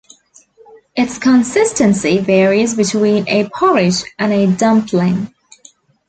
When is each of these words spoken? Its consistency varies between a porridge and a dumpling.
Its 0.95 1.19
consistency 1.19 2.17
varies 2.17 2.73
between 2.73 3.27
a 3.29 3.47
porridge 3.49 4.03
and 4.17 4.33
a 4.33 4.47
dumpling. 4.47 5.31